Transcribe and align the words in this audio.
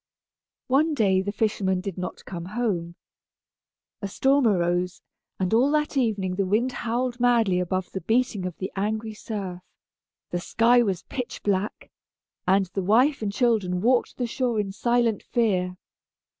One 0.65 0.95
day 0.95 1.21
the 1.21 1.31
fisherman 1.31 1.79
did 1.79 1.95
not 1.95 2.25
come 2.25 2.45
home. 2.45 2.95
A 4.01 4.07
storm 4.07 4.47
arose, 4.47 5.03
and 5.39 5.53
all 5.53 5.69
that 5.73 5.95
evening 5.95 6.37
the 6.37 6.45
wind 6.47 6.71
howled 6.71 7.19
madly 7.19 7.59
above 7.59 7.91
the 7.91 8.01
beating 8.01 8.47
of 8.47 8.57
the 8.57 8.71
angry 8.75 9.13
surf. 9.13 9.61
The 10.31 10.39
sky 10.39 10.81
was 10.81 11.03
pitch 11.03 11.43
black, 11.43 11.91
and 12.47 12.65
the 12.73 12.81
wife 12.81 13.21
and 13.21 13.31
children 13.31 13.79
walked 13.79 14.17
the 14.17 14.25
shore 14.25 14.59
in 14.59 14.71
silent 14.71 15.21
fear. 15.21 15.77